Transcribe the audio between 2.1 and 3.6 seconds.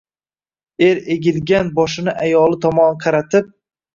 ayoli tomon qaratib